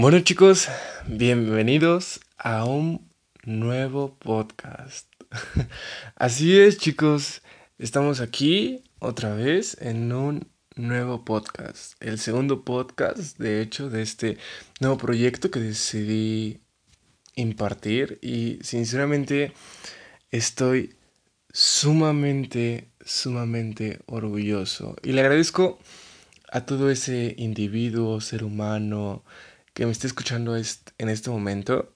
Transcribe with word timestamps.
Bueno 0.00 0.20
chicos, 0.20 0.68
bienvenidos 1.08 2.20
a 2.36 2.64
un 2.64 3.10
nuevo 3.42 4.16
podcast. 4.20 5.12
Así 6.14 6.56
es 6.56 6.78
chicos, 6.78 7.42
estamos 7.78 8.20
aquí 8.20 8.84
otra 9.00 9.34
vez 9.34 9.76
en 9.80 10.12
un 10.12 10.46
nuevo 10.76 11.24
podcast. 11.24 12.00
El 12.00 12.20
segundo 12.20 12.64
podcast, 12.64 13.38
de 13.38 13.60
hecho, 13.60 13.90
de 13.90 14.02
este 14.02 14.38
nuevo 14.78 14.98
proyecto 14.98 15.50
que 15.50 15.58
decidí 15.58 16.60
impartir 17.34 18.20
y 18.22 18.60
sinceramente 18.62 19.52
estoy 20.30 20.94
sumamente, 21.52 22.92
sumamente 23.04 23.98
orgulloso. 24.06 24.94
Y 25.02 25.10
le 25.10 25.22
agradezco 25.22 25.80
a 26.52 26.66
todo 26.66 26.88
ese 26.88 27.34
individuo, 27.36 28.20
ser 28.20 28.44
humano, 28.44 29.24
que 29.78 29.86
me 29.86 29.92
esté 29.92 30.08
escuchando 30.08 30.56
en 30.56 31.08
este 31.08 31.30
momento, 31.30 31.94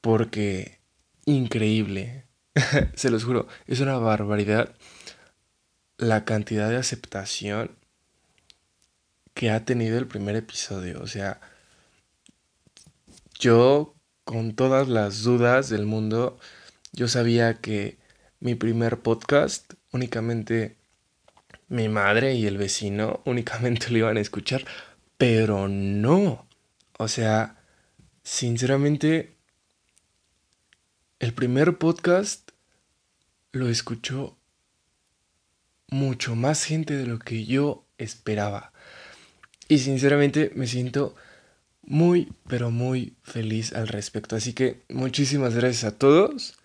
porque 0.00 0.78
increíble, 1.26 2.24
se 2.94 3.10
los 3.10 3.24
juro, 3.24 3.48
es 3.66 3.80
una 3.80 3.98
barbaridad 3.98 4.74
la 5.98 6.24
cantidad 6.24 6.70
de 6.70 6.78
aceptación 6.78 7.76
que 9.34 9.50
ha 9.50 9.66
tenido 9.66 9.98
el 9.98 10.06
primer 10.06 10.36
episodio. 10.36 11.02
O 11.02 11.06
sea, 11.06 11.42
yo 13.38 13.94
con 14.24 14.54
todas 14.54 14.88
las 14.88 15.22
dudas 15.22 15.68
del 15.68 15.84
mundo, 15.84 16.38
yo 16.92 17.08
sabía 17.08 17.60
que 17.60 17.98
mi 18.38 18.54
primer 18.54 19.00
podcast 19.00 19.74
únicamente 19.92 20.78
mi 21.68 21.90
madre 21.90 22.36
y 22.36 22.46
el 22.46 22.56
vecino 22.56 23.20
únicamente 23.26 23.90
lo 23.90 23.98
iban 23.98 24.16
a 24.16 24.20
escuchar, 24.20 24.64
pero 25.18 25.68
no. 25.68 26.48
O 27.00 27.08
sea, 27.08 27.56
sinceramente, 28.22 29.34
el 31.18 31.32
primer 31.32 31.78
podcast 31.78 32.50
lo 33.52 33.70
escuchó 33.70 34.36
mucho 35.88 36.34
más 36.34 36.62
gente 36.62 36.98
de 36.98 37.06
lo 37.06 37.18
que 37.18 37.46
yo 37.46 37.86
esperaba. 37.96 38.74
Y 39.66 39.78
sinceramente 39.78 40.52
me 40.54 40.66
siento 40.66 41.16
muy, 41.80 42.34
pero 42.46 42.70
muy 42.70 43.16
feliz 43.22 43.72
al 43.72 43.88
respecto. 43.88 44.36
Así 44.36 44.52
que 44.52 44.82
muchísimas 44.90 45.54
gracias 45.54 45.84
a 45.84 45.96
todos 45.96 46.58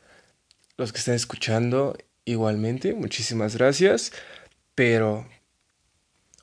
los 0.76 0.92
que 0.92 1.00
están 1.00 1.16
escuchando 1.16 1.98
igualmente. 2.26 2.94
Muchísimas 2.94 3.56
gracias. 3.56 4.12
Pero, 4.76 5.30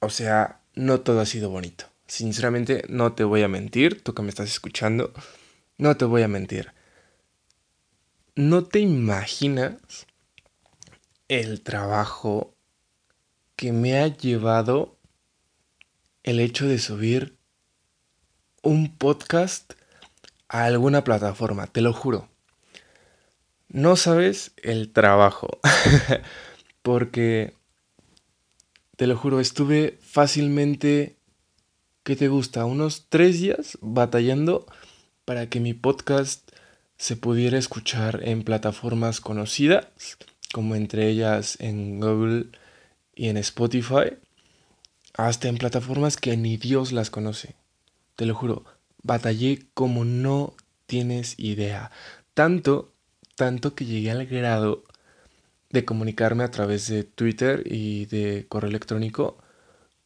o 0.01 0.09
sea, 0.09 0.63
no 0.75 1.03
todo 1.03 1.21
ha 1.21 1.27
sido 1.27 1.51
bonito. 1.51 1.92
Sinceramente, 2.13 2.85
no 2.91 3.15
te 3.15 3.25
voy 3.25 3.41
a 3.41 3.49
mentir, 3.49 4.03
tú 4.03 4.13
que 4.13 4.21
me 4.21 4.29
estás 4.29 4.51
escuchando, 4.51 5.15
no 5.79 5.97
te 5.97 6.05
voy 6.05 6.21
a 6.21 6.29
mentir. 6.29 6.71
No 8.37 8.65
te 8.65 8.81
imaginas 8.81 9.79
el 11.29 11.63
trabajo 11.63 12.55
que 13.57 13.73
me 13.73 13.99
ha 13.99 14.09
llevado 14.09 14.99
el 16.23 16.41
hecho 16.41 16.69
de 16.69 16.79
subir 16.79 17.39
un 18.63 18.95
podcast 18.95 19.73
a 20.49 20.67
alguna 20.67 21.05
plataforma, 21.05 21.67
te 21.67 21.81
lo 21.81 21.95
juro. 21.95 22.29
No 23.69 23.97
sabes 23.97 24.53
el 24.59 24.93
trabajo, 24.93 25.49
porque, 26.83 27.55
te 28.97 29.07
lo 29.07 29.17
juro, 29.17 29.41
estuve 29.41 29.99
fácilmente 30.03 31.22
¿qué 32.03 32.17
te 32.17 32.29
gusta? 32.29 32.65
Unos 32.65 33.07
tres 33.09 33.41
días 33.41 33.79
batallando 33.81 34.67
para 35.25 35.49
que 35.49 35.61
mi 35.61 35.73
podcast 35.73 36.51
se 36.97 37.17
pudiera 37.17 37.59
escuchar 37.59 38.21
en 38.25 38.43
plataformas 38.43 39.21
conocidas, 39.21 39.87
como 40.53 40.75
entre 40.75 41.09
ellas 41.09 41.57
en 41.61 42.01
Google 42.01 42.47
y 43.15 43.29
en 43.29 43.37
Spotify, 43.37 44.17
hasta 45.15 45.49
en 45.49 45.59
plataformas 45.59 46.17
que 46.17 46.37
ni 46.37 46.57
Dios 46.57 46.93
las 46.93 47.11
conoce. 47.11 47.55
Te 48.17 48.27
lo 48.27 48.35
juro, 48.35 48.65
batallé 49.03 49.67
como 49.75 50.05
no 50.05 50.55
tienes 50.87 51.39
idea. 51.39 51.93
Tanto, 52.35 52.93
tanto 53.37 53.75
que 53.75 53.87
llegué 53.87 54.11
al 54.11 54.27
grado 54.27 54.83
de 55.71 55.85
comunicarme 55.85 56.43
a 56.45 56.51
través 56.51 56.89
de 56.89 57.05
Twitter 57.05 57.63
y 57.65 58.07
de 58.07 58.47
correo 58.49 58.71
electrónico 58.71 59.39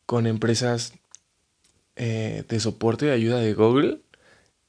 con 0.04 0.26
empresas 0.26 0.92
eh, 1.96 2.44
de 2.48 2.60
soporte 2.60 3.06
y 3.06 3.10
ayuda 3.10 3.38
de 3.38 3.54
Google 3.54 4.00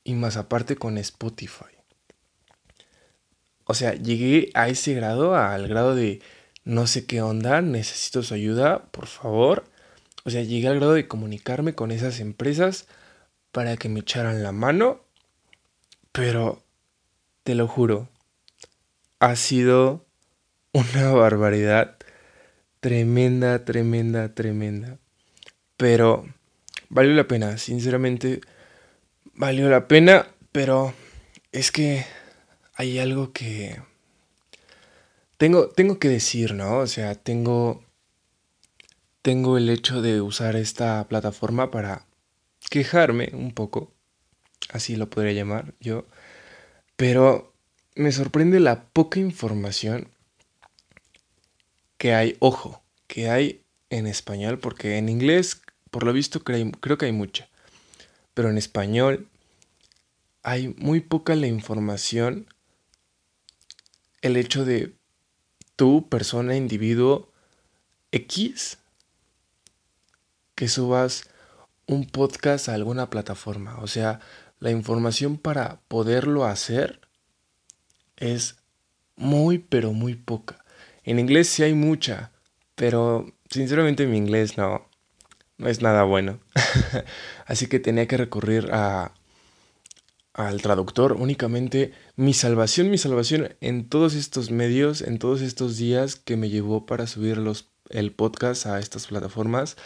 y 0.04 0.14
más 0.14 0.38
aparte 0.38 0.76
con 0.78 0.98
Spotify. 0.98 1.66
O 3.66 3.74
sea, 3.74 3.94
llegué 3.94 4.50
a 4.54 4.70
ese 4.70 4.94
grado, 4.94 5.36
al 5.36 5.68
grado 5.68 5.94
de 5.94 6.22
no 6.64 6.88
sé 6.88 7.06
qué 7.06 7.22
onda, 7.22 7.62
necesito 7.62 8.24
su 8.24 8.34
ayuda, 8.34 8.86
por 8.92 9.08
favor. 9.08 9.66
O 10.24 10.30
sea, 10.30 10.42
llegué 10.42 10.70
al 10.70 10.78
grado 10.78 10.94
de 10.94 11.08
comunicarme 11.08 11.76
con 11.76 11.92
esas 11.92 12.20
empresas 12.20 12.88
para 13.52 13.76
que 13.78 13.90
me 13.90 14.00
echaran 14.00 14.44
la 14.44 14.54
mano. 14.54 15.02
Pero, 16.14 16.64
te 17.44 17.56
lo 17.56 17.68
juro, 17.68 18.10
ha 19.20 19.36
sido 19.36 20.06
una 20.74 21.12
barbaridad 21.14 21.98
tremenda, 22.80 23.66
tremenda, 23.66 24.34
tremenda. 24.34 24.98
Pero 25.76 26.26
valió 26.90 27.14
la 27.14 27.28
pena, 27.28 27.58
sinceramente 27.58 28.42
valió 29.34 29.70
la 29.70 29.88
pena, 29.88 30.28
pero 30.52 30.94
es 31.52 31.72
que 31.72 32.06
hay 32.76 33.00
algo 33.00 33.32
que 33.32 33.82
tengo, 35.38 35.70
tengo 35.70 36.00
que 36.00 36.10
decir, 36.10 36.54
¿no? 36.54 36.80
O 36.80 36.88
sea, 36.88 37.16
tengo, 37.16 37.84
tengo 39.22 39.58
el 39.58 39.70
hecho 39.70 40.02
de 40.02 40.22
usar 40.22 40.56
esta 40.56 41.08
plataforma 41.08 41.72
para 41.72 42.06
quejarme 42.70 43.30
un 43.34 43.54
poco, 43.54 43.92
así 44.70 44.96
lo 44.96 45.10
podría 45.10 45.34
llamar 45.34 45.74
yo, 45.80 46.06
pero 46.96 47.54
me 47.96 48.12
sorprende 48.12 48.60
la 48.60 48.84
poca 48.86 49.20
información 49.20 50.10
que 51.98 52.14
hay, 52.14 52.36
ojo, 52.40 52.84
que 53.08 53.30
hay 53.30 53.64
en 53.90 54.08
español, 54.08 54.60
porque 54.60 54.98
en 54.98 55.10
inglés 55.10 55.62
por 55.92 56.04
lo 56.04 56.14
visto 56.14 56.44
creo, 56.44 56.98
que 56.98 57.06
hay 57.06 57.12
mucha. 57.12 57.50
Pero 58.34 58.50
en 58.50 58.58
español 58.58 59.28
hay 60.44 60.70
muy 60.78 61.02
poca 61.02 61.36
la 61.36 61.48
información. 61.48 62.48
El 64.22 64.38
hecho 64.38 64.66
de 64.66 64.94
tú, 65.76 66.08
persona, 66.10 66.56
individuo 66.56 67.32
X, 68.12 68.78
que 70.56 70.68
subas 70.68 71.30
un 71.86 72.06
podcast 72.06 72.70
a 72.70 72.74
alguna 72.74 73.10
plataforma. 73.10 73.78
O 73.80 73.88
sea, 73.88 74.20
la 74.60 74.72
información 74.72 75.38
para 75.38 75.80
poderlo 75.88 76.46
hacer 76.46 77.02
es 78.18 78.58
muy, 79.16 79.60
pero 79.60 79.94
muy 79.94 80.16
poca. 80.16 80.64
En 81.04 81.20
inglés 81.20 81.48
sí 81.48 81.64
hay 81.64 81.74
mucha, 81.74 82.32
pero 82.76 83.34
sinceramente 83.50 84.08
mi 84.08 84.18
inglés 84.18 84.58
no, 84.58 84.88
no 85.58 85.68
es 85.70 85.82
nada 85.82 86.04
bueno. 86.04 86.40
Así 87.46 87.68
que 87.68 87.80
tenía 87.80 88.08
que 88.08 88.18
recurrir 88.18 88.70
a, 88.72 89.14
al 90.34 90.62
traductor 90.62 91.14
únicamente. 91.14 91.94
Mi 92.16 92.34
salvación, 92.34 92.90
mi 92.90 92.98
salvación 92.98 93.56
en 93.62 93.90
todos 93.90 94.14
estos 94.14 94.52
medios, 94.52 95.02
en 95.02 95.20
todos 95.20 95.42
estos 95.42 95.78
días 95.78 96.16
que 96.16 96.38
me 96.38 96.50
llevó 96.50 96.86
para 96.86 97.08
subir 97.08 97.38
los, 97.38 97.70
el 97.90 98.12
podcast 98.12 98.68
a 98.68 98.80
estas 98.80 99.08
plataformas. 99.08 99.78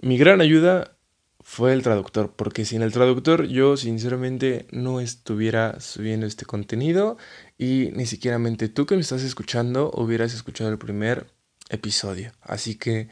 Mi 0.00 0.16
gran 0.16 0.40
ayuda 0.40 0.96
fue 1.42 1.72
el 1.72 1.82
traductor, 1.82 2.32
porque 2.36 2.64
sin 2.64 2.82
el 2.82 2.92
traductor 2.92 3.46
yo 3.46 3.76
sinceramente 3.76 4.66
no 4.70 5.00
estuviera 5.00 5.80
subiendo 5.80 6.26
este 6.26 6.46
contenido 6.46 7.18
y 7.58 7.90
ni 7.92 8.06
siquiera 8.06 8.38
tú 8.72 8.86
que 8.86 8.94
me 8.94 9.00
estás 9.00 9.22
escuchando 9.22 9.90
hubieras 9.94 10.32
escuchado 10.32 10.70
el 10.70 10.78
primer 10.78 11.26
episodio. 11.68 12.32
Así 12.40 12.76
que 12.76 13.08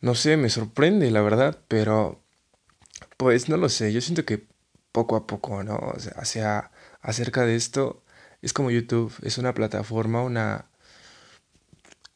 no 0.00 0.14
sé, 0.14 0.36
me 0.36 0.50
sorprende, 0.50 1.10
la 1.10 1.22
verdad, 1.22 1.58
pero 1.68 2.22
pues 3.16 3.48
no 3.48 3.56
lo 3.56 3.68
sé, 3.68 3.92
yo 3.92 4.00
siento 4.00 4.24
que 4.24 4.46
poco 4.92 5.16
a 5.16 5.26
poco, 5.26 5.62
¿no? 5.64 5.76
O 5.76 6.24
sea, 6.24 6.70
acerca 7.00 7.44
de 7.44 7.56
esto, 7.56 8.02
es 8.42 8.52
como 8.52 8.70
YouTube, 8.70 9.12
es 9.22 9.38
una 9.38 9.54
plataforma, 9.54 10.22
una, 10.22 10.66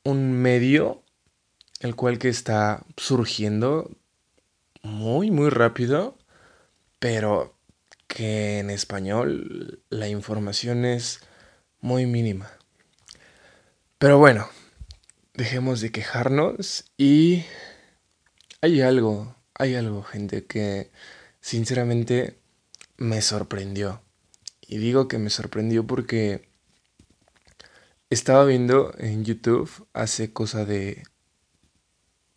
un 0.05 0.33
medio, 0.33 1.03
el 1.81 1.97
cual 1.97 2.19
que 2.19 2.29
está 2.29 2.85
surgiendo 2.97 3.91
muy, 4.83 5.31
muy 5.31 5.51
rápido, 5.51 6.17
pero 6.99 7.57
que 8.07 8.59
en 8.59 8.71
español 8.71 9.83
la 9.89 10.09
información 10.09 10.85
es 10.85 11.21
muy 11.81 12.07
mínima. 12.07 12.51
Pero 13.99 14.19
bueno, 14.19 14.49
dejemos 15.35 15.81
de 15.81 15.93
quejarnos 15.93 16.85
y 16.97 17.45
hay 18.63 18.81
algo, 18.81 19.35
hay 19.55 19.75
algo, 19.75 20.05
gente, 20.05 20.47
que 20.47 20.91
sinceramente 21.41 22.39
me 22.97 23.21
sorprendió. 23.21 24.01
Y 24.61 24.79
digo 24.79 25.09
que 25.09 25.19
me 25.19 25.31
sorprendió 25.31 25.85
porque 25.85 26.49
estaba 28.09 28.45
viendo 28.45 28.95
en 28.99 29.25
YouTube 29.25 29.69
hace 29.93 30.33
cosa 30.33 30.65
de 30.65 31.03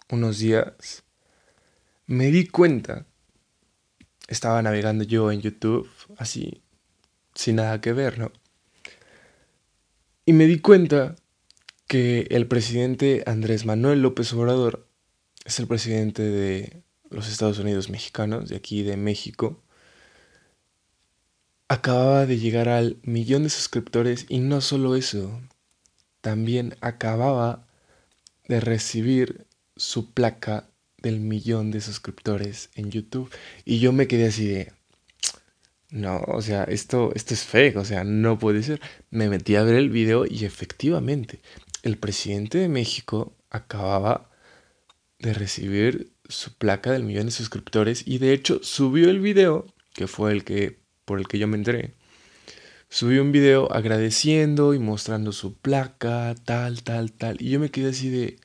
unos 0.10 0.39
días. 0.39 1.04
Me 2.07 2.31
di 2.31 2.48
cuenta. 2.48 3.06
Estaba 4.27 4.63
navegando 4.63 5.04
yo 5.04 5.31
en 5.31 5.42
YouTube 5.42 5.88
así, 6.18 6.63
sin 7.36 7.57
nada 7.57 7.80
que 7.80 7.94
ver, 7.94 8.18
¿no? 8.18 8.31
Y 10.25 10.33
me 10.33 10.48
di 10.48 10.60
cuenta 10.60 11.16
que 11.86 12.22
el 12.31 12.48
presidente 12.48 13.24
Andrés 13.27 13.68
Manuel 13.68 14.01
López 14.01 14.33
Obrador 14.33 14.85
es 15.46 15.60
el 15.60 15.68
presidente 15.68 16.24
de 16.24 16.84
los 17.10 17.30
Estados 17.30 17.60
Unidos 17.60 17.90
mexicanos, 17.90 18.50
de 18.50 18.56
aquí 18.56 18.84
de 18.84 18.98
México, 18.98 19.62
acababa 21.68 22.26
de 22.26 22.38
llegar 22.38 22.68
al 22.68 22.98
millón 23.04 23.44
de 23.44 23.50
suscriptores 23.50 24.26
y 24.28 24.40
no 24.40 24.60
solo 24.62 24.96
eso, 24.96 25.40
también 26.22 26.76
acababa 26.82 27.68
de 28.48 28.60
recibir 28.60 29.46
su 29.76 30.14
placa 30.14 30.68
del 30.98 31.20
millón 31.20 31.72
de 31.72 31.82
suscriptores 31.82 32.70
en 32.74 32.90
YouTube. 32.90 33.32
Y 33.64 33.80
yo 33.80 33.92
me 33.92 34.08
quedé 34.08 34.28
así 34.28 34.48
de, 34.48 34.74
no, 35.90 36.22
o 36.28 36.42
sea, 36.42 36.64
esto, 36.64 37.12
esto 37.14 37.34
es 37.36 37.44
fake, 37.44 37.78
o 37.78 37.86
sea, 37.86 38.04
no 38.04 38.40
puede 38.40 38.64
ser. 38.64 38.82
Me 39.12 39.30
metí 39.30 39.56
a 39.56 39.64
ver 39.64 39.76
el 39.76 39.90
video 39.90 40.26
y 40.26 40.46
efectivamente, 40.46 41.42
el 41.84 41.98
presidente 41.98 42.58
de 42.58 42.70
México 42.70 43.36
acababa 43.52 44.32
de 45.25 45.33
recibir 45.33 46.13
su 46.30 46.54
placa 46.56 46.92
del 46.92 47.04
millón 47.04 47.25
de 47.25 47.31
suscriptores 47.31 48.04
y 48.07 48.19
de 48.19 48.31
hecho 48.33 48.60
subió 48.63 49.10
el 49.10 49.19
video, 49.19 49.66
que 49.94 50.07
fue 50.07 50.31
el 50.31 50.44
que 50.44 50.80
por 51.04 51.19
el 51.19 51.27
que 51.27 51.39
yo 51.39 51.48
me 51.48 51.57
enteré. 51.57 51.95
Subió 52.89 53.22
un 53.22 53.31
video 53.31 53.72
agradeciendo 53.72 54.74
y 54.74 54.80
mostrando 54.80 55.31
su 55.31 55.56
placa, 55.56 56.36
tal, 56.45 56.83
tal, 56.83 57.12
tal. 57.12 57.42
Y 57.42 57.50
yo 57.50 57.60
me 57.60 57.72
quedé 57.72 57.89
así 57.89 58.10
de 58.10 58.39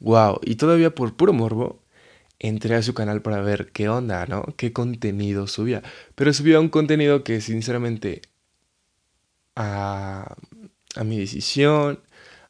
wow, 0.00 0.40
y 0.44 0.56
todavía 0.56 0.94
por 0.94 1.16
puro 1.16 1.32
morbo 1.32 1.84
entré 2.38 2.74
a 2.74 2.82
su 2.82 2.94
canal 2.94 3.22
para 3.22 3.40
ver 3.40 3.70
qué 3.72 3.88
onda, 3.88 4.26
¿no? 4.26 4.44
Qué 4.56 4.72
contenido 4.72 5.46
subía. 5.46 5.82
Pero 6.14 6.32
subía 6.32 6.60
un 6.60 6.68
contenido 6.68 7.24
que 7.24 7.40
sinceramente 7.40 8.22
a, 9.56 10.36
a 10.96 11.04
mi 11.04 11.18
decisión, 11.18 12.00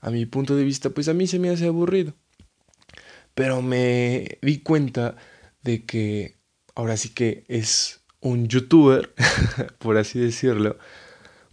a 0.01 0.11
mi 0.11 0.27
punto 0.27 0.57
de 0.57 0.65
vista, 0.65 0.91
pues 0.91 1.09
a 1.09 1.15
mí 1.15 1.27
se 1.27 1.39
me 1.39 1.51
hace 1.51 1.67
aburrido. 1.67 2.15
Pero 3.39 3.63
me 3.63 4.39
di 4.43 4.59
cuenta 4.59 5.15
de 5.63 5.85
que 5.85 6.41
ahora 6.75 6.97
sí 6.97 7.11
que 7.11 7.45
es 7.47 8.01
un 8.21 8.49
youtuber, 8.49 9.15
por 9.79 9.97
así 9.97 10.19
decirlo, 10.19 10.77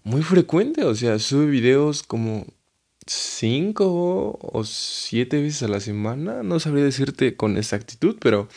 muy 0.02 0.24
frecuente. 0.24 0.84
O 0.84 0.96
sea, 0.96 1.20
sube 1.20 1.46
videos 1.46 2.02
como 2.02 2.48
cinco 3.06 4.40
o 4.42 4.64
siete 4.64 5.40
veces 5.40 5.62
a 5.62 5.68
la 5.68 5.80
semana. 5.80 6.42
No 6.42 6.60
sabría 6.60 6.84
decirte 6.84 7.36
con 7.36 7.56
exactitud, 7.56 8.18
pero 8.20 8.50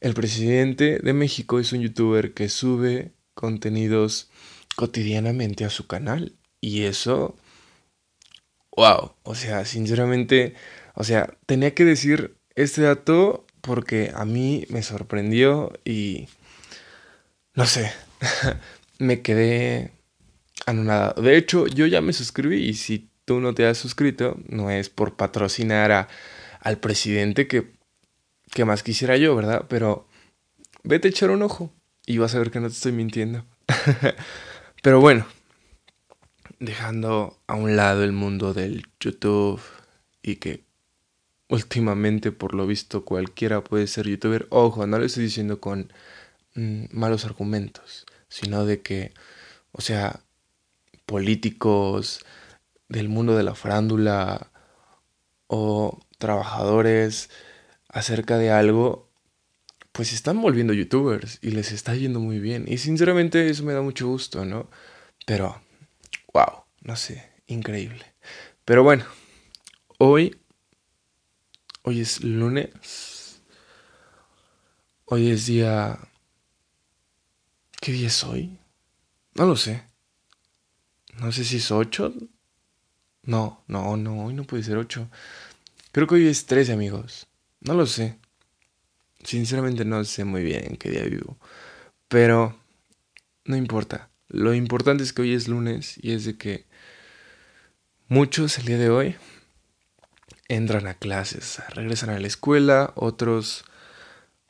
el 0.00 0.14
presidente 0.14 0.98
de 0.98 1.12
México 1.12 1.60
es 1.60 1.72
un 1.72 1.82
youtuber 1.82 2.34
que 2.34 2.48
sube 2.48 3.12
contenidos 3.34 4.28
cotidianamente 4.74 5.64
a 5.64 5.70
su 5.70 5.86
canal. 5.86 6.34
Y 6.60 6.82
eso, 6.82 7.36
wow, 8.76 9.12
o 9.22 9.36
sea, 9.36 9.64
sinceramente, 9.64 10.54
o 10.96 11.04
sea, 11.04 11.38
tenía 11.46 11.76
que 11.76 11.84
decir 11.84 12.39
este 12.54 12.82
dato 12.82 13.46
porque 13.60 14.12
a 14.14 14.24
mí 14.24 14.64
me 14.70 14.82
sorprendió 14.82 15.72
y 15.84 16.28
no 17.54 17.66
sé, 17.66 17.92
me 18.98 19.22
quedé 19.22 19.92
anonadado. 20.66 21.22
De 21.22 21.36
hecho, 21.36 21.66
yo 21.66 21.86
ya 21.86 22.00
me 22.00 22.12
suscribí 22.12 22.56
y 22.56 22.74
si 22.74 23.10
tú 23.24 23.40
no 23.40 23.54
te 23.54 23.66
has 23.66 23.78
suscrito, 23.78 24.38
no 24.48 24.70
es 24.70 24.88
por 24.88 25.16
patrocinar 25.16 25.92
a, 25.92 26.08
al 26.60 26.78
presidente 26.78 27.46
que, 27.46 27.72
que 28.52 28.64
más 28.64 28.82
quisiera 28.82 29.16
yo, 29.16 29.36
¿verdad? 29.36 29.66
Pero 29.68 30.08
vete 30.82 31.08
a 31.08 31.10
echar 31.10 31.30
un 31.30 31.42
ojo 31.42 31.72
y 32.06 32.18
vas 32.18 32.34
a 32.34 32.38
ver 32.38 32.50
que 32.50 32.60
no 32.60 32.68
te 32.68 32.74
estoy 32.74 32.92
mintiendo. 32.92 33.44
Pero 34.82 35.00
bueno, 35.00 35.26
dejando 36.58 37.38
a 37.46 37.54
un 37.54 37.76
lado 37.76 38.04
el 38.04 38.12
mundo 38.12 38.54
del 38.54 38.86
YouTube 38.98 39.60
y 40.22 40.36
que 40.36 40.64
últimamente 41.50 42.32
por 42.32 42.54
lo 42.54 42.66
visto 42.66 43.04
cualquiera 43.04 43.62
puede 43.62 43.86
ser 43.86 44.06
youtuber. 44.08 44.46
Ojo, 44.50 44.86
no 44.86 44.98
le 44.98 45.06
estoy 45.06 45.24
diciendo 45.24 45.60
con 45.60 45.92
mm, 46.54 46.84
malos 46.92 47.24
argumentos, 47.24 48.06
sino 48.28 48.64
de 48.64 48.80
que, 48.80 49.12
o 49.72 49.82
sea, 49.82 50.20
políticos 51.06 52.24
del 52.88 53.08
mundo 53.08 53.36
de 53.36 53.42
la 53.42 53.54
farándula 53.54 54.50
o 55.48 56.00
trabajadores 56.18 57.30
acerca 57.88 58.38
de 58.38 58.50
algo, 58.52 59.10
pues 59.92 60.12
están 60.12 60.40
volviendo 60.40 60.72
youtubers 60.72 61.40
y 61.42 61.50
les 61.50 61.72
está 61.72 61.94
yendo 61.96 62.20
muy 62.20 62.38
bien. 62.38 62.66
Y 62.68 62.78
sinceramente 62.78 63.50
eso 63.50 63.64
me 63.64 63.72
da 63.72 63.82
mucho 63.82 64.06
gusto, 64.06 64.44
¿no? 64.44 64.70
Pero, 65.26 65.60
wow, 66.32 66.64
no 66.82 66.94
sé, 66.94 67.30
increíble. 67.48 68.06
Pero 68.64 68.84
bueno, 68.84 69.04
hoy 69.98 70.36
Hoy 71.82 72.00
es 72.00 72.22
lunes. 72.22 73.40
Hoy 75.06 75.30
es 75.30 75.46
día... 75.46 75.98
¿Qué 77.80 77.92
día 77.92 78.08
es 78.08 78.22
hoy? 78.24 78.58
No 79.34 79.46
lo 79.46 79.56
sé. 79.56 79.82
No 81.18 81.32
sé 81.32 81.44
si 81.44 81.56
es 81.56 81.70
8. 81.70 82.12
No, 83.22 83.64
no, 83.66 83.96
no, 83.96 84.26
hoy 84.26 84.34
no 84.34 84.44
puede 84.44 84.62
ser 84.62 84.76
8. 84.76 85.08
Creo 85.92 86.06
que 86.06 86.16
hoy 86.16 86.28
es 86.28 86.44
13, 86.44 86.72
amigos. 86.72 87.26
No 87.60 87.74
lo 87.74 87.86
sé. 87.86 88.18
Sinceramente 89.24 89.84
no 89.84 90.04
sé 90.04 90.24
muy 90.24 90.42
bien 90.42 90.64
en 90.64 90.76
qué 90.76 90.90
día 90.90 91.04
vivo. 91.04 91.38
Pero 92.08 92.58
no 93.44 93.56
importa. 93.56 94.10
Lo 94.28 94.52
importante 94.52 95.02
es 95.02 95.14
que 95.14 95.22
hoy 95.22 95.34
es 95.34 95.48
lunes 95.48 95.96
y 96.02 96.12
es 96.12 96.24
de 96.24 96.36
que 96.36 96.66
muchos 98.08 98.58
el 98.58 98.66
día 98.66 98.78
de 98.78 98.90
hoy 98.90 99.16
entran 100.50 100.88
a 100.88 100.94
clases, 100.94 101.62
regresan 101.68 102.10
a 102.10 102.18
la 102.18 102.26
escuela, 102.26 102.92
otros 102.96 103.64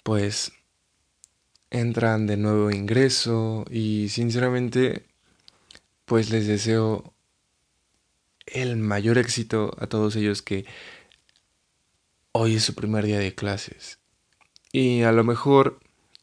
pues 0.03 0.53
entran 1.69 2.27
de 2.27 2.39
nuevo 2.39 2.71
ingreso 2.71 3.67
y 3.71 4.09
sinceramente 4.09 5.05
pues 6.07 6.31
les 6.31 6.47
deseo 6.47 7.13
el 8.47 8.77
mayor 8.77 9.19
éxito 9.19 9.77
a 9.79 9.89
todos 9.89 10.17
ellos 10.17 10.41
que 10.41 10.65
hoy 12.33 12.55
es 12.55 12.65
su 12.65 12.75
primer 12.75 13.05
día 13.05 13.19
de 13.19 13.35
clases. 13.35 13.99
Y 14.73 15.03
a 15.03 15.13
lo 15.13 15.23
mejor 15.23 15.81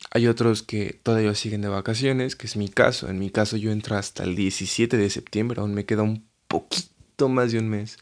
hay 0.09 0.25
otros 0.25 0.63
que 0.63 0.99
todavía 1.03 1.35
siguen 1.35 1.61
de 1.61 1.67
vacaciones, 1.67 2.35
que 2.35 2.47
es 2.47 2.57
mi 2.57 2.67
caso. 2.67 3.09
En 3.09 3.19
mi 3.19 3.29
caso 3.29 3.57
yo 3.57 3.71
entro 3.71 3.95
hasta 3.95 4.23
el 4.23 4.35
17 4.35 4.97
de 4.97 5.09
septiembre, 5.11 5.61
aún 5.61 5.75
me 5.75 5.85
queda 5.85 6.01
un 6.01 6.27
poquito 6.47 7.29
más 7.29 7.51
de 7.51 7.59
un 7.59 7.69
mes. 7.69 7.99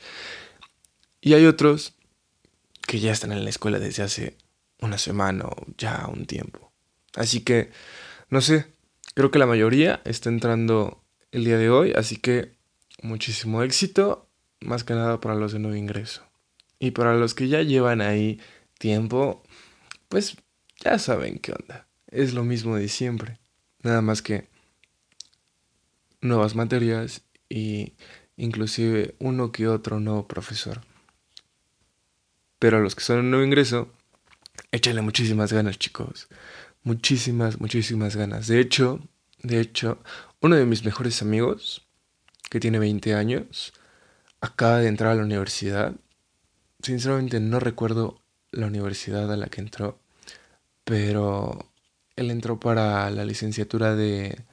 Y 1.25 1.33
hay 1.33 1.47
otros 1.47 1.95
que 2.85 2.99
ya 2.99 3.11
están 3.11 3.31
en 3.31 3.43
la 3.43 3.49
escuela 3.49 3.79
desde 3.79 4.03
hace 4.03 4.37
una 4.79 4.99
semana 4.99 5.45
o 5.45 5.55
ya 5.75 6.07
un 6.07 6.27
tiempo. 6.27 6.71
Así 7.15 7.41
que, 7.41 7.71
no 8.29 8.41
sé, 8.41 8.67
creo 9.15 9.31
que 9.31 9.39
la 9.39 9.47
mayoría 9.47 10.03
está 10.05 10.29
entrando 10.29 11.03
el 11.31 11.43
día 11.43 11.57
de 11.57 11.71
hoy, 11.71 11.93
así 11.95 12.17
que 12.17 12.51
muchísimo 13.01 13.63
éxito, 13.63 14.29
más 14.61 14.83
que 14.83 14.93
nada 14.93 15.19
para 15.19 15.33
los 15.33 15.51
de 15.51 15.57
nuevo 15.57 15.75
ingreso. 15.75 16.21
Y 16.77 16.91
para 16.91 17.15
los 17.15 17.33
que 17.33 17.47
ya 17.47 17.63
llevan 17.63 18.01
ahí 18.01 18.39
tiempo, 18.77 19.41
pues 20.09 20.37
ya 20.79 20.99
saben 20.99 21.39
qué 21.39 21.53
onda. 21.53 21.87
Es 22.05 22.35
lo 22.35 22.43
mismo 22.43 22.75
de 22.75 22.87
siempre. 22.87 23.39
Nada 23.81 24.03
más 24.03 24.21
que 24.21 24.47
nuevas 26.21 26.53
materias 26.53 27.23
y 27.49 27.93
inclusive 28.37 29.15
uno 29.17 29.51
que 29.51 29.67
otro 29.67 29.99
nuevo 29.99 30.27
profesor. 30.27 30.81
Pero 32.59 32.77
a 32.77 32.79
los 32.79 32.95
que 32.95 33.03
son 33.03 33.19
un 33.19 33.31
nuevo 33.31 33.45
ingreso, 33.45 33.91
échale 34.71 35.01
muchísimas 35.01 35.51
ganas, 35.53 35.77
chicos. 35.77 36.27
Muchísimas, 36.83 37.59
muchísimas 37.59 38.15
ganas. 38.15 38.47
De 38.47 38.59
hecho, 38.59 39.01
de 39.41 39.59
hecho, 39.59 39.99
uno 40.41 40.55
de 40.55 40.65
mis 40.65 40.83
mejores 40.85 41.21
amigos, 41.21 41.87
que 42.49 42.59
tiene 42.59 42.79
20 42.79 43.15
años, 43.15 43.73
acaba 44.41 44.79
de 44.79 44.87
entrar 44.87 45.11
a 45.11 45.15
la 45.15 45.23
universidad. 45.23 45.93
Sinceramente 46.81 47.39
no 47.39 47.59
recuerdo 47.59 48.21
la 48.51 48.67
universidad 48.67 49.31
a 49.31 49.37
la 49.37 49.47
que 49.47 49.61
entró, 49.61 49.99
pero 50.83 51.71
él 52.15 52.31
entró 52.31 52.59
para 52.59 53.09
la 53.11 53.25
licenciatura 53.25 53.95
de 53.95 54.45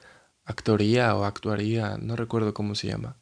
actoría 0.45 1.15
o 1.15 1.25
actuaría, 1.25 1.97
no 1.97 2.15
recuerdo 2.15 2.53
cómo 2.53 2.75
se 2.75 2.87
llama. 2.87 3.17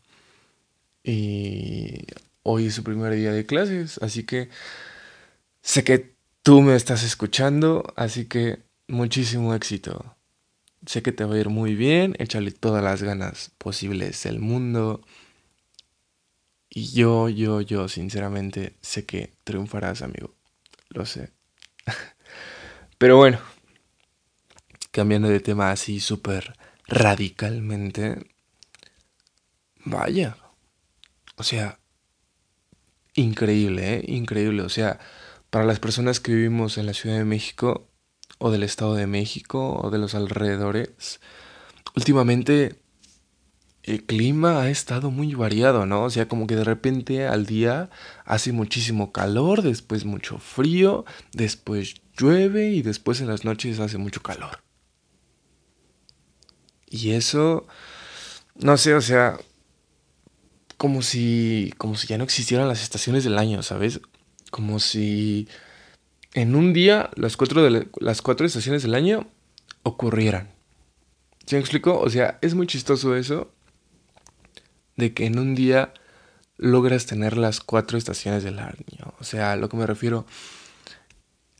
Y 1.03 2.05
hoy 2.43 2.67
es 2.67 2.75
su 2.75 2.83
primer 2.83 3.13
día 3.13 3.31
de 3.31 3.45
clases, 3.45 3.97
así 4.01 4.23
que 4.23 4.49
sé 5.61 5.83
que 5.83 6.15
tú 6.43 6.61
me 6.61 6.75
estás 6.75 7.03
escuchando, 7.03 7.93
así 7.95 8.25
que 8.25 8.59
muchísimo 8.87 9.53
éxito. 9.55 10.15
Sé 10.85 11.03
que 11.03 11.11
te 11.11 11.25
va 11.25 11.35
a 11.35 11.39
ir 11.39 11.49
muy 11.49 11.75
bien, 11.75 12.15
échale 12.19 12.51
todas 12.51 12.83
las 12.83 13.03
ganas 13.03 13.51
posibles 13.57 14.23
del 14.23 14.39
mundo. 14.39 15.01
Y 16.69 16.91
yo, 16.93 17.29
yo, 17.29 17.61
yo, 17.61 17.87
sinceramente, 17.87 18.75
sé 18.81 19.05
que 19.05 19.33
triunfarás, 19.43 20.01
amigo. 20.01 20.33
Lo 20.89 21.05
sé. 21.05 21.31
Pero 22.97 23.17
bueno, 23.17 23.39
cambiando 24.91 25.27
de 25.27 25.39
tema 25.39 25.71
así 25.71 25.99
súper 25.99 26.55
radicalmente. 26.87 28.25
Vaya. 29.85 30.37
O 31.35 31.43
sea, 31.43 31.80
increíble, 33.15 33.95
¿eh? 33.95 34.05
Increíble. 34.07 34.63
O 34.63 34.69
sea, 34.69 34.99
para 35.49 35.65
las 35.65 35.79
personas 35.79 36.19
que 36.19 36.33
vivimos 36.33 36.77
en 36.77 36.85
la 36.85 36.93
Ciudad 36.93 37.17
de 37.17 37.25
México, 37.25 37.87
o 38.39 38.51
del 38.51 38.63
Estado 38.63 38.95
de 38.95 39.07
México, 39.07 39.79
o 39.81 39.91
de 39.91 39.99
los 39.99 40.15
alrededores, 40.15 41.19
últimamente 41.95 42.81
el 43.83 44.03
clima 44.03 44.61
ha 44.61 44.69
estado 44.69 45.11
muy 45.11 45.33
variado, 45.33 45.85
¿no? 45.85 46.03
O 46.03 46.09
sea, 46.09 46.27
como 46.27 46.47
que 46.47 46.55
de 46.55 46.63
repente 46.63 47.27
al 47.27 47.45
día 47.45 47.89
hace 48.25 48.51
muchísimo 48.51 49.11
calor, 49.11 49.61
después 49.61 50.05
mucho 50.05 50.37
frío, 50.37 51.05
después 51.33 51.95
llueve 52.17 52.69
y 52.71 52.81
después 52.81 53.21
en 53.21 53.27
las 53.27 53.43
noches 53.43 53.79
hace 53.79 53.97
mucho 53.97 54.21
calor. 54.21 54.63
Y 56.87 57.11
eso, 57.11 57.67
no 58.55 58.77
sé, 58.77 58.93
o 58.93 59.01
sea, 59.01 59.39
como 60.81 61.03
si, 61.03 61.75
como 61.77 61.95
si 61.95 62.07
ya 62.07 62.17
no 62.17 62.23
existieran 62.23 62.67
las 62.67 62.81
estaciones 62.81 63.23
del 63.23 63.37
año, 63.37 63.61
¿sabes? 63.61 64.01
Como 64.49 64.79
si 64.79 65.47
en 66.33 66.55
un 66.55 66.73
día 66.73 67.11
las 67.13 67.37
cuatro, 67.37 67.61
de 67.61 67.87
las 67.99 68.23
cuatro 68.23 68.47
estaciones 68.47 68.81
del 68.81 68.95
año 68.95 69.27
ocurrieran. 69.83 70.49
¿Se 71.45 71.55
me 71.55 71.59
explico? 71.59 71.99
O 71.99 72.09
sea, 72.09 72.39
es 72.41 72.55
muy 72.55 72.65
chistoso 72.65 73.15
eso 73.15 73.51
de 74.95 75.13
que 75.13 75.27
en 75.27 75.37
un 75.37 75.53
día 75.53 75.93
logras 76.57 77.05
tener 77.05 77.37
las 77.37 77.59
cuatro 77.59 77.99
estaciones 77.99 78.43
del 78.43 78.57
año. 78.57 79.13
O 79.19 79.23
sea, 79.23 79.51
a 79.51 79.57
lo 79.57 79.69
que 79.69 79.77
me 79.77 79.85
refiero, 79.85 80.25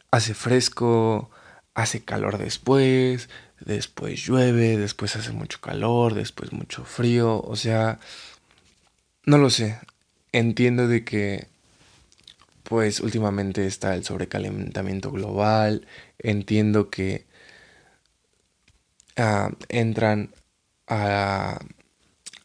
hace 0.10 0.34
fresco, 0.34 1.30
hace 1.76 2.04
calor 2.04 2.40
después, 2.40 3.30
después 3.60 4.26
llueve, 4.26 4.78
después 4.78 5.16
hace 5.16 5.32
mucho 5.32 5.62
calor, 5.62 6.16
después 6.16 6.54
mucho 6.54 6.86
frío. 6.86 7.40
O 7.40 7.56
sea, 7.56 8.00
no 9.26 9.38
lo 9.38 9.50
sé. 9.50 9.80
Entiendo 10.32 10.88
de 10.88 11.04
que, 11.04 11.48
pues 12.64 13.00
últimamente 13.02 13.68
está 13.68 13.96
el 13.96 14.04
sobrecalentamiento 14.04 15.12
global. 15.12 15.88
Entiendo 16.20 16.90
que 16.90 17.26
ah, 19.18 19.52
entran 19.70 20.34
a 20.88 21.60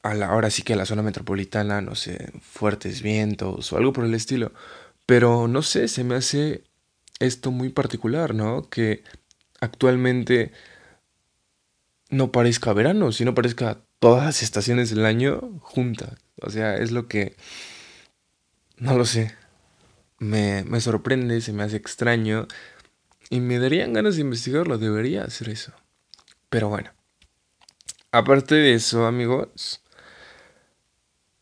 ahora 0.02 0.50
sí 0.50 0.62
que 0.62 0.74
a 0.74 0.76
la 0.76 0.86
zona 0.86 1.02
metropolitana, 1.02 1.80
no 1.80 1.94
sé, 1.94 2.32
fuertes 2.40 3.02
vientos 3.02 3.72
o 3.72 3.76
algo 3.76 3.92
por 3.92 4.04
el 4.04 4.14
estilo. 4.14 4.52
Pero 5.06 5.48
no 5.48 5.62
sé, 5.62 5.88
se 5.88 6.04
me 6.04 6.16
hace 6.16 6.64
esto 7.20 7.50
muy 7.50 7.70
particular, 7.70 8.34
¿no? 8.34 8.68
Que 8.70 9.02
actualmente 9.60 10.52
no 12.10 12.32
parezca 12.32 12.72
verano, 12.72 13.12
sino 13.12 13.34
parezca 13.34 13.80
todas 13.98 14.24
las 14.24 14.42
estaciones 14.42 14.90
del 14.90 15.06
año 15.06 15.58
juntas. 15.60 16.25
O 16.40 16.50
sea, 16.50 16.76
es 16.76 16.92
lo 16.92 17.08
que... 17.08 17.36
No 18.76 18.96
lo 18.96 19.04
sé. 19.04 19.34
Me, 20.18 20.64
me 20.64 20.80
sorprende, 20.80 21.40
se 21.40 21.52
me 21.52 21.62
hace 21.62 21.76
extraño. 21.76 22.46
Y 23.30 23.40
me 23.40 23.58
darían 23.58 23.92
ganas 23.92 24.16
de 24.16 24.22
investigarlo, 24.22 24.78
debería 24.78 25.24
hacer 25.24 25.48
eso. 25.48 25.72
Pero 26.48 26.68
bueno. 26.68 26.90
Aparte 28.12 28.54
de 28.54 28.74
eso, 28.74 29.06
amigos, 29.06 29.82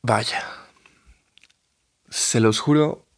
Vaya, 0.07 0.45
se 2.11 2.39
los 2.39 2.61
juro 2.61 3.09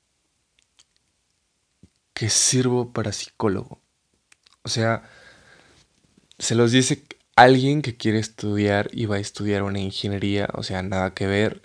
que 2.14 2.30
sirvo 2.30 2.92
para 2.92 3.10
psicólogo. 3.10 3.82
O 4.62 4.68
sea, 4.68 5.02
se 6.38 6.54
los 6.54 6.70
dice 6.70 7.04
alguien 7.36 7.82
que 7.82 7.96
quiere 7.96 8.18
estudiar 8.18 8.88
y 8.92 9.06
va 9.06 9.16
a 9.16 9.20
estudiar 9.20 9.62
una 9.62 9.78
ingeniería, 9.78 10.48
o 10.54 10.62
sea, 10.62 10.82
nada 10.82 11.14
que 11.14 11.26
ver. 11.26 11.62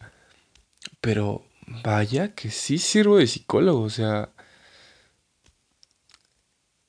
Pero 1.00 1.46
vaya 1.84 2.36
que 2.36 2.52
sí 2.52 2.78
sirvo 2.78 3.18
de 3.18 3.28
psicólogo, 3.28 3.82
o 3.82 3.90
sea, 3.90 4.32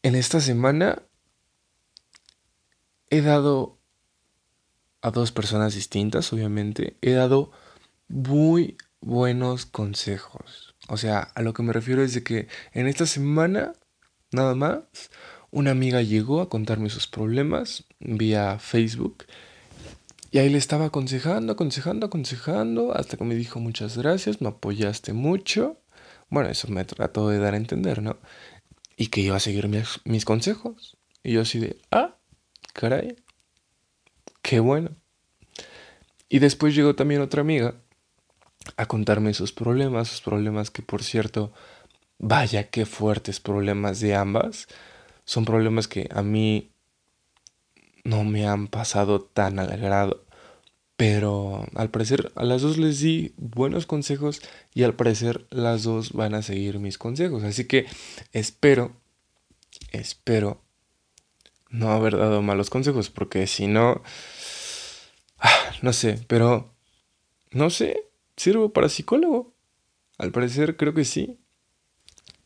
en 0.02 0.16
esta 0.16 0.40
semana 0.40 1.02
he 3.08 3.20
dado 3.22 3.78
a 5.00 5.10
dos 5.10 5.32
personas 5.32 5.74
distintas, 5.74 6.32
obviamente, 6.32 6.96
he 7.02 7.12
dado 7.12 7.52
muy 8.08 8.76
buenos 9.00 9.66
consejos. 9.66 10.74
O 10.88 10.96
sea, 10.96 11.20
a 11.20 11.42
lo 11.42 11.52
que 11.52 11.62
me 11.62 11.72
refiero 11.72 12.02
es 12.02 12.14
de 12.14 12.22
que 12.22 12.48
en 12.72 12.86
esta 12.86 13.06
semana, 13.06 13.72
nada 14.32 14.54
más, 14.54 14.82
una 15.52 15.70
amiga 15.70 16.02
llegó 16.02 16.40
a 16.40 16.48
contarme 16.48 16.90
sus 16.90 17.06
problemas 17.06 17.84
vía 18.00 18.58
Facebook. 18.58 19.26
Y 20.30 20.38
ahí 20.38 20.48
le 20.48 20.56
estaba 20.56 20.86
aconsejando, 20.86 21.52
aconsejando, 21.52 22.06
aconsejando, 22.06 22.96
hasta 22.96 23.18
que 23.18 23.24
me 23.24 23.34
dijo 23.34 23.60
muchas 23.60 23.98
gracias, 23.98 24.40
me 24.40 24.48
apoyaste 24.48 25.12
mucho. 25.12 25.76
Bueno, 26.30 26.48
eso 26.48 26.68
me 26.68 26.84
trató 26.86 27.28
de 27.28 27.38
dar 27.38 27.52
a 27.52 27.58
entender, 27.58 28.00
¿no? 28.00 28.16
Y 28.96 29.08
que 29.08 29.20
iba 29.20 29.36
a 29.36 29.40
seguir 29.40 29.68
mis, 29.68 30.24
consejos. 30.24 30.96
Y 31.22 31.34
yo 31.34 31.42
así 31.42 31.58
de, 31.58 31.76
ah, 31.90 32.16
caray, 32.72 33.14
qué 34.40 34.58
bueno. 34.58 34.96
Y 36.30 36.38
después 36.38 36.74
llegó 36.74 36.94
también 36.94 37.20
otra 37.20 37.42
amiga 37.42 37.74
a 38.78 38.86
contarme 38.86 39.34
sus 39.34 39.52
problemas, 39.52 40.08
sus 40.08 40.22
problemas 40.22 40.70
que 40.70 40.80
por 40.80 41.02
cierto, 41.02 41.52
vaya 42.18 42.70
qué 42.70 42.86
fuertes 42.86 43.38
problemas 43.38 44.00
de 44.00 44.14
ambas. 44.14 44.66
Son 45.24 45.44
problemas 45.44 45.88
que 45.88 46.08
a 46.12 46.22
mí 46.22 46.70
no 48.04 48.24
me 48.24 48.46
han 48.46 48.68
pasado 48.68 49.20
tan 49.20 49.58
al 49.58 49.76
grado. 49.78 50.24
Pero 50.96 51.66
al 51.74 51.90
parecer 51.90 52.32
a 52.36 52.44
las 52.44 52.62
dos 52.62 52.78
les 52.78 53.00
di 53.00 53.34
buenos 53.36 53.86
consejos 53.86 54.40
y 54.74 54.82
al 54.84 54.94
parecer 54.94 55.46
las 55.50 55.82
dos 55.82 56.12
van 56.12 56.34
a 56.34 56.42
seguir 56.42 56.78
mis 56.78 56.98
consejos. 56.98 57.42
Así 57.42 57.64
que 57.66 57.86
espero, 58.32 58.92
espero 59.90 60.60
no 61.70 61.90
haber 61.90 62.16
dado 62.16 62.42
malos 62.42 62.70
consejos 62.70 63.10
porque 63.10 63.46
si 63.46 63.66
no, 63.66 64.02
ah, 65.38 65.72
no 65.80 65.92
sé, 65.92 66.24
pero 66.28 66.70
no 67.50 67.70
sé, 67.70 68.12
¿Sirvo 68.36 68.72
para 68.72 68.88
psicólogo? 68.88 69.54
Al 70.18 70.32
parecer 70.32 70.76
creo 70.76 70.94
que 70.94 71.04
sí. 71.04 71.38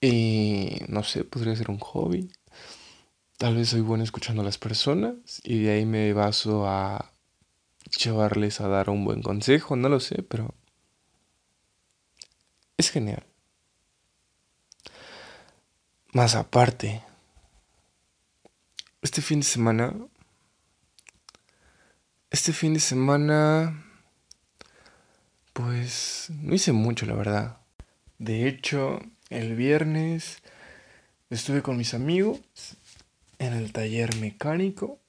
Y 0.01 0.81
no 0.89 1.03
sé, 1.05 1.25
podría 1.25 1.57
ser 1.57 1.71
un 1.71 1.79
hobby. 1.79 2.29
Tal 3.39 3.55
vez 3.55 3.69
soy 3.69 3.83
bueno 3.83 4.03
escuchando 4.03 4.41
a 4.41 4.47
las 4.47 4.57
personas 4.57 5.43
y 5.45 5.63
de 5.63 5.73
ahí 5.73 5.85
me 5.85 6.15
baso 6.15 6.67
a 6.67 7.13
llevarles 7.99 8.63
a 8.63 8.69
dar 8.69 8.89
un 8.89 9.05
buen 9.05 9.21
consejo, 9.21 9.77
no 9.77 9.91
lo 9.91 10.01
sé, 10.01 10.23
pero 10.23 10.55
es 12.79 12.91
genial. 12.91 13.27
Más 16.15 16.35
aparte, 16.35 17.03
este 19.03 19.21
fin 19.21 19.41
de 19.41 19.47
semana, 19.47 19.95
este 22.31 22.55
fin 22.55 22.73
de 22.73 22.81
semana 22.81 23.85
pues 25.53 26.29
no 26.31 26.55
hice 26.55 26.73
mucho, 26.73 27.05
la 27.05 27.15
verdad. 27.15 27.59
De 28.17 28.49
hecho, 28.49 28.99
el 29.29 29.57
viernes 29.57 30.39
estuve 31.29 31.61
con 31.61 31.77
mis 31.77 31.93
amigos 31.93 32.41
en 33.39 33.53
el 33.53 33.73
taller 33.73 34.17
mecánico. 34.17 35.01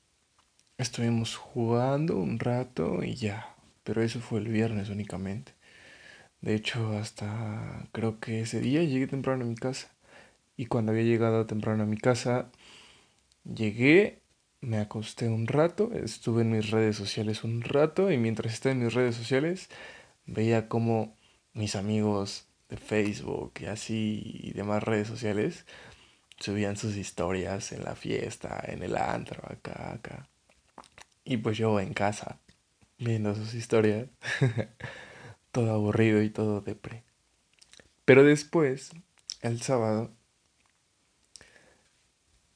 Estuvimos 0.78 1.36
jugando 1.36 2.18
un 2.18 2.40
rato 2.40 3.04
y 3.04 3.16
ya. 3.16 3.56
Pero 3.84 4.02
eso 4.02 4.20
fue 4.20 4.40
el 4.40 4.48
viernes 4.48 4.90
únicamente. 4.90 5.54
De 6.42 6.56
hecho, 6.56 6.98
hasta 6.98 7.88
creo 7.92 8.20
que 8.20 8.42
ese 8.42 8.60
día 8.62 8.84
llegué 8.84 9.08
temprano 9.08 9.46
a 9.46 9.48
mi 9.48 9.56
casa. 9.56 9.90
Y 10.56 10.66
cuando 10.68 10.92
había 10.92 11.04
llegado 11.04 11.46
temprano 11.46 11.84
a 11.84 11.88
mi 11.88 11.98
casa, 11.98 12.52
llegué, 13.44 14.22
me 14.62 14.80
acosté 14.80 15.30
un 15.30 15.48
rato, 15.48 15.92
estuve 15.94 16.42
en 16.42 16.52
mis 16.52 16.72
redes 16.72 16.96
sociales 16.96 17.44
un 17.44 17.62
rato 17.62 18.12
y 18.12 18.18
mientras 18.18 18.54
estaba 18.54 18.74
en 18.74 18.84
mis 18.84 18.94
redes 18.94 19.16
sociales 19.16 19.70
veía 20.26 20.68
como 20.68 21.16
mis 21.54 21.76
amigos 21.76 22.48
de 22.70 22.78
Facebook 22.78 23.54
y 23.62 23.66
así 23.66 24.22
y 24.24 24.54
demás 24.54 24.84
redes 24.84 25.08
sociales 25.08 25.66
subían 26.40 26.78
sus 26.78 26.96
historias 26.96 27.72
en 27.72 27.84
la 27.84 27.96
fiesta, 27.96 28.64
en 28.68 28.84
el 28.84 28.98
antro, 28.98 29.42
acá, 29.50 29.94
acá. 29.94 30.30
Y 31.24 31.38
pues 31.38 31.58
yo 31.58 31.80
en 31.80 31.94
casa, 31.94 32.40
viendo 32.98 33.36
sus 33.36 33.54
historias, 33.54 34.08
todo 35.52 35.74
aburrido 35.74 36.22
y 36.22 36.30
todo 36.30 36.62
depre. 36.62 37.04
Pero 38.06 38.24
después, 38.24 38.92
el 39.42 39.62
sábado, 39.62 40.12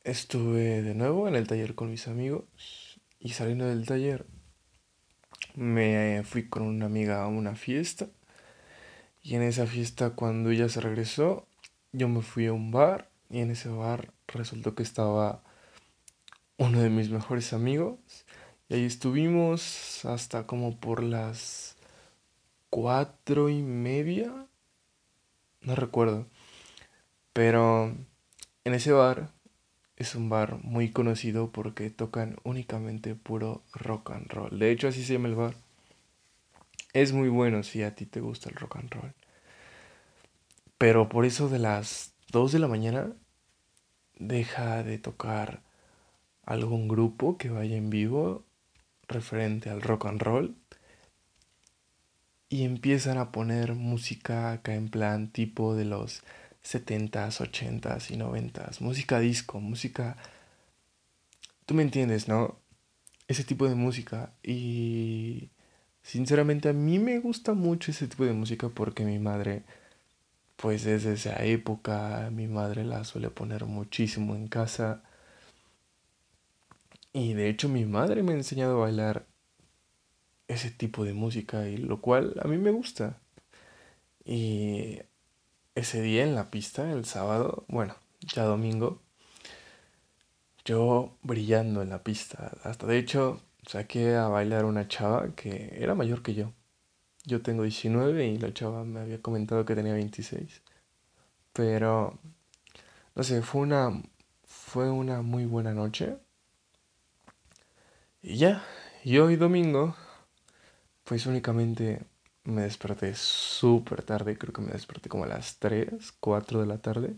estuve 0.04 0.82
de 0.82 0.96
nuevo 0.96 1.28
en 1.28 1.36
el 1.36 1.48
taller 1.48 1.76
con 1.76 1.92
mis 1.92 2.08
amigos 2.08 3.00
y 3.20 3.30
saliendo 3.30 3.68
del 3.68 3.86
taller 3.86 4.26
me 5.54 6.24
fui 6.24 6.50
con 6.50 6.64
una 6.64 6.88
amiga 6.88 7.24
a 7.24 7.28
una 7.28 7.56
fiesta 7.56 8.08
y 9.22 9.36
en 9.36 9.44
esa 9.44 9.68
fiesta 9.68 10.12
cuando 10.12 10.50
ella 10.50 10.70
se 10.70 10.82
regresó 10.82 11.48
yo 11.92 12.08
me 12.08 12.22
fui 12.22 12.48
a 12.48 12.54
un 12.54 12.72
bar 12.72 13.11
y 13.32 13.40
en 13.40 13.52
ese 13.52 13.70
bar 13.70 14.12
resultó 14.28 14.76
que 14.76 14.84
estaba 14.84 15.42
uno 16.58 16.82
de 16.82 16.90
mis 16.90 17.10
mejores 17.10 17.54
amigos 17.54 17.98
y 18.70 18.76
ahí 18.76 18.86
estuvimos 18.86 20.06
hasta 20.06 20.46
como 20.46 20.78
por 20.78 21.04
las 21.04 21.76
cuatro 22.70 23.50
y 23.50 23.62
media 23.62 24.48
no 25.62 25.76
recuerdo 25.76 26.28
pero 27.34 27.96
en 28.64 28.74
ese 28.74 28.92
bar 28.92 29.32
es 30.02 30.16
un 30.16 30.30
bar 30.30 30.58
muy 30.64 30.92
conocido 30.92 31.52
porque 31.52 31.90
tocan 31.90 32.38
únicamente 32.44 33.16
puro 33.16 33.64
rock 33.74 34.12
and 34.12 34.28
roll. 34.32 34.60
De 34.60 34.72
hecho, 34.72 34.88
así 34.88 35.04
se 35.04 35.14
llama 35.14 35.30
el 35.30 35.36
bar. 35.36 35.54
Es 36.94 37.14
muy 37.14 37.30
bueno 37.30 37.64
si 37.64 37.84
a 37.84 37.96
ti 37.96 38.06
te 38.06 38.20
gusta 38.20 38.50
el 38.50 38.56
rock 38.56 38.78
and 38.78 38.92
roll. 38.92 39.14
Pero 40.78 41.08
por 41.08 41.26
eso 41.26 41.48
de 41.50 41.60
las 41.60 42.11
2 42.32 42.54
de 42.54 42.60
la 42.60 42.70
mañana 42.70 43.14
deja 44.18 44.84
de 44.84 44.98
tocar 44.98 45.62
algún 46.46 46.88
grupo 46.88 47.38
que 47.38 47.50
vaya 47.50 47.76
en 47.76 47.90
vivo 47.90 48.46
referente 49.08 49.70
al 49.70 49.82
rock 49.82 50.06
and 50.06 50.22
roll 50.22 50.56
y 52.48 52.64
empiezan 52.64 53.18
a 53.18 53.34
poner 53.34 53.76
música 53.76 54.54
acá 54.54 54.76
en 54.76 54.88
plan 54.88 55.28
tipo 55.30 55.76
de 55.76 55.84
los 55.84 56.24
70s, 56.64 57.42
80s 57.42 58.12
y 58.12 58.18
90s, 58.18 58.80
música 58.80 59.20
disco, 59.20 59.60
música... 59.60 60.16
Tú 61.66 61.74
me 61.74 61.84
entiendes, 61.84 62.28
¿no? 62.28 62.60
Ese 63.28 63.44
tipo 63.44 63.68
de 63.68 63.76
música 63.76 64.34
y 64.42 65.50
sinceramente 66.02 66.70
a 66.70 66.74
mí 66.74 66.98
me 67.00 67.20
gusta 67.20 67.54
mucho 67.54 67.92
ese 67.92 68.08
tipo 68.08 68.26
de 68.26 68.34
música 68.34 68.70
porque 68.70 69.04
mi 69.04 69.20
madre, 69.20 69.64
pues 70.62 70.84
desde 70.84 71.14
esa 71.14 71.44
época, 71.44 72.30
mi 72.32 72.48
madre 72.48 72.86
la 72.86 73.04
suele 73.04 73.30
poner 73.32 73.66
muchísimo 73.66 74.36
en 74.36 74.48
casa. 74.48 75.04
Y 77.14 77.34
de 77.34 77.50
hecho 77.50 77.68
mi 77.70 77.86
madre 77.86 78.24
me 78.24 78.34
ha 78.34 78.36
enseñado 78.36 78.78
a 78.78 78.82
bailar 78.82 79.26
ese 80.48 80.72
tipo 80.72 81.04
de 81.06 81.14
música 81.14 81.68
y 81.68 81.78
lo 81.78 82.02
cual 82.02 82.36
a 82.44 82.48
mí 82.48 82.58
me 82.58 82.72
gusta. 82.72 83.18
Y 84.26 85.00
ese 85.76 86.02
día 86.02 86.24
en 86.24 86.36
la 86.36 86.52
pista, 86.52 86.92
el 86.92 87.06
sábado, 87.06 87.66
bueno, 87.68 87.96
ya 88.22 88.44
domingo, 88.44 89.02
yo 90.66 91.18
brillando 91.24 91.82
en 91.82 91.90
la 91.90 92.04
pista. 92.04 92.52
Hasta 92.64 92.88
de 92.88 92.98
hecho 93.00 93.42
saqué 93.68 94.16
a 94.16 94.28
bailar 94.28 94.66
una 94.66 94.88
chava 94.88 95.36
que 95.36 95.78
era 95.80 95.96
mayor 95.96 96.22
que 96.24 96.36
yo. 96.36 96.54
Yo 97.26 97.42
tengo 97.42 97.64
19 97.64 98.28
y 98.28 98.38
la 98.38 98.54
chava 98.54 98.84
me 98.84 99.00
había 99.00 99.22
comentado 99.22 99.66
que 99.66 99.76
tenía 99.76 99.94
26. 99.94 100.62
Pero, 101.54 102.20
no 103.16 103.24
sé, 103.24 103.42
fue 103.42 103.62
una, 103.62 104.04
fue 104.46 104.90
una 104.92 105.22
muy 105.22 105.46
buena 105.46 105.74
noche. 105.74 106.18
Y 108.24 108.38
ya, 108.38 108.64
y 109.04 109.18
hoy 109.18 109.36
domingo, 109.36 109.96
pues 111.04 111.26
únicamente 111.26 112.04
me 112.44 112.64
desperté 112.64 113.14
súper 113.16 114.04
tarde, 114.04 114.38
creo 114.38 114.54
que 114.54 114.62
me 114.62 114.72
desperté 114.72 115.10
como 115.10 115.26
a 115.26 115.28
las 115.28 115.58
3, 115.60 116.12
4 116.20 116.60
de 116.62 116.66
la 116.68 116.80
tarde, 116.80 117.16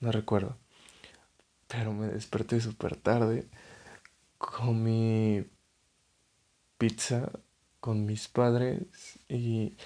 no 0.00 0.12
recuerdo. 0.12 0.58
Pero 1.68 1.92
me 1.92 2.06
desperté 2.08 2.60
súper 2.60 2.96
tarde, 2.96 3.48
comí 4.38 5.44
pizza 6.78 7.30
con 7.86 8.04
mis 8.04 8.26
padres 8.26 8.80
y 9.28 9.76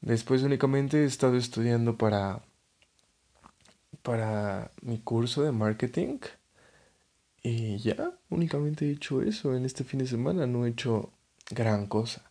después 0.00 0.42
únicamente 0.42 1.02
he 1.02 1.04
estado 1.04 1.36
estudiando 1.36 1.98
para 1.98 2.40
para 4.00 4.70
mi 4.80 5.00
curso 5.00 5.42
de 5.42 5.52
marketing 5.52 6.20
y 7.42 7.76
ya 7.76 8.10
únicamente 8.30 8.88
he 8.88 8.92
hecho 8.92 9.20
eso 9.20 9.54
en 9.54 9.66
este 9.66 9.84
fin 9.84 9.98
de 10.00 10.06
semana 10.06 10.46
no 10.46 10.64
he 10.64 10.70
hecho 10.70 11.12
gran 11.50 11.86
cosa 11.86 12.22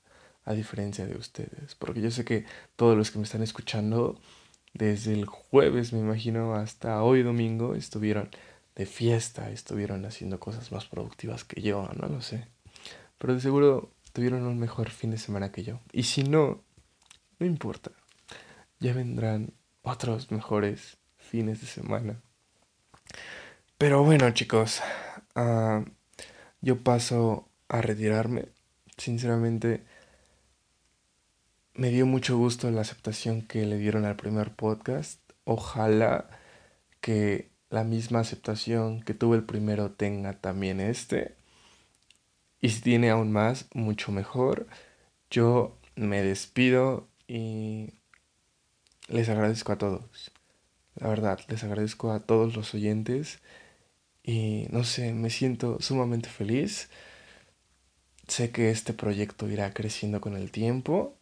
a 0.43 0.53
diferencia 0.53 1.05
de 1.05 1.15
ustedes. 1.15 1.75
Porque 1.75 2.01
yo 2.01 2.09
sé 2.09 2.25
que 2.25 2.45
todos 2.75 2.97
los 2.97 3.11
que 3.11 3.19
me 3.19 3.25
están 3.25 3.43
escuchando, 3.43 4.19
desde 4.73 5.13
el 5.13 5.25
jueves, 5.25 5.93
me 5.93 5.99
imagino, 5.99 6.55
hasta 6.55 7.03
hoy 7.03 7.21
domingo, 7.21 7.75
estuvieron 7.75 8.29
de 8.75 8.87
fiesta, 8.87 9.51
estuvieron 9.51 10.03
haciendo 10.05 10.39
cosas 10.39 10.71
más 10.71 10.85
productivas 10.85 11.43
que 11.43 11.61
yo, 11.61 11.87
no 11.95 12.07
lo 12.07 12.21
sé. 12.21 12.47
Pero 13.19 13.35
de 13.35 13.39
seguro 13.39 13.91
tuvieron 14.13 14.45
un 14.45 14.59
mejor 14.59 14.89
fin 14.89 15.11
de 15.11 15.17
semana 15.17 15.51
que 15.51 15.63
yo. 15.63 15.79
Y 15.91 16.03
si 16.03 16.23
no, 16.23 16.63
no 17.39 17.45
importa. 17.45 17.91
Ya 18.79 18.93
vendrán 18.93 19.53
otros 19.81 20.31
mejores 20.31 20.97
fines 21.17 21.61
de 21.61 21.67
semana. 21.67 22.21
Pero 23.77 24.03
bueno, 24.03 24.29
chicos, 24.31 24.81
uh, 25.35 25.83
yo 26.61 26.83
paso 26.83 27.49
a 27.67 27.81
retirarme. 27.81 28.49
Sinceramente, 28.97 29.83
me 31.73 31.89
dio 31.89 32.05
mucho 32.05 32.37
gusto 32.37 32.69
la 32.69 32.81
aceptación 32.81 33.41
que 33.41 33.65
le 33.65 33.77
dieron 33.77 34.05
al 34.05 34.17
primer 34.17 34.53
podcast. 34.53 35.19
Ojalá 35.45 36.29
que 36.99 37.49
la 37.69 37.83
misma 37.83 38.19
aceptación 38.19 39.01
que 39.01 39.13
tuvo 39.13 39.35
el 39.35 39.43
primero 39.43 39.91
tenga 39.91 40.33
también 40.33 40.79
este. 40.79 41.35
Y 42.61 42.69
si 42.69 42.81
tiene 42.81 43.09
aún 43.09 43.31
más, 43.31 43.67
mucho 43.73 44.11
mejor. 44.11 44.67
Yo 45.29 45.77
me 45.95 46.21
despido 46.21 47.09
y 47.27 47.93
les 49.07 49.29
agradezco 49.29 49.71
a 49.73 49.77
todos. 49.77 50.31
La 50.95 51.07
verdad, 51.09 51.39
les 51.47 51.63
agradezco 51.63 52.11
a 52.11 52.21
todos 52.21 52.55
los 52.55 52.73
oyentes. 52.73 53.41
Y 54.23 54.67
no 54.69 54.83
sé, 54.83 55.13
me 55.13 55.29
siento 55.29 55.81
sumamente 55.81 56.29
feliz. 56.29 56.89
Sé 58.27 58.51
que 58.51 58.69
este 58.69 58.93
proyecto 58.93 59.49
irá 59.49 59.73
creciendo 59.73 60.21
con 60.21 60.37
el 60.37 60.51
tiempo 60.51 61.17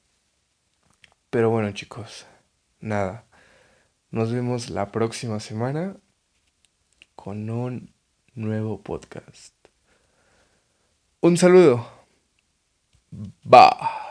pero 1.29 1.51
bueno 1.51 1.71
chicos, 1.73 2.25
nada. 2.79 3.27
Nos 4.09 4.31
vemos 4.31 4.71
la 4.71 4.91
próxima 4.91 5.39
semana 5.39 5.95
con 7.15 7.51
un 7.51 7.93
nuevo 8.33 8.81
podcast. 8.81 9.58
Un 11.21 11.35
saludo. 11.37 11.85
Bye. 13.43 14.08